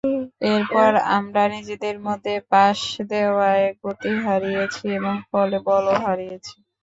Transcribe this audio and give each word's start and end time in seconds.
এরপর 0.51 0.89
আমরা 1.17 1.43
নিজেদের 1.55 1.95
মধ্যে 2.07 2.33
পাস 2.51 2.79
দেওয়ায় 3.11 3.67
গতি 3.81 4.11
হারিয়েছি 4.23 4.85
এবং 4.97 5.15
ফলে 5.29 5.57
বলও 5.67 5.95
হারিয়েছি। 6.03 6.55